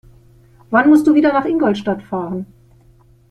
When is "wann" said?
0.71-0.89